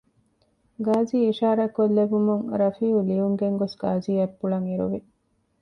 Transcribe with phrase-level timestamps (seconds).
[0.85, 4.99] ގާޒީ އިޝާރާތްކޮށްލެއްވުމުން ރަފީއު ލިޔުން ގެންގޮސް ގާޒީ އަތްޕުޅަށް އެރުވި